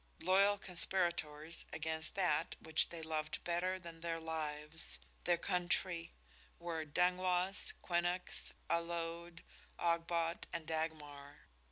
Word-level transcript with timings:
Loyal 0.21 0.57
conspirators 0.57 1.63
against 1.71 2.15
that 2.15 2.55
which 2.59 2.89
they 2.89 3.03
loved 3.03 3.43
better 3.43 3.77
than 3.77 4.01
their 4.01 4.19
lives 4.19 4.97
their 5.25 5.37
country 5.37 6.11
were 6.57 6.83
Dangloss, 6.85 7.71
Quinnox, 7.83 8.51
Allode, 8.67 9.43
Ogbot 9.77 10.45
and 10.51 10.65
Dagmar. 10.65 11.41